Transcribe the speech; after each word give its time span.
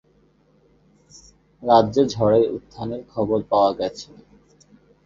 রাজ্যে 1.63 2.03
ঝড়ের 2.13 2.45
উত্থানের 2.55 3.01
খবর 3.13 3.39
পাওয়া 3.51 3.71
গেছে। 3.79 4.09